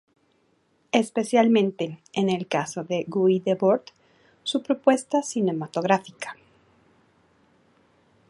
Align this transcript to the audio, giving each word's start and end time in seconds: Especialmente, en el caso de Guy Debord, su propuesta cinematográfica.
Especialmente, 0.93 2.01
en 2.13 2.31
el 2.31 2.47
caso 2.47 2.83
de 2.83 3.05
Guy 3.07 3.37
Debord, 3.39 3.83
su 4.41 4.63
propuesta 4.63 5.21
cinematográfica. 5.21 6.35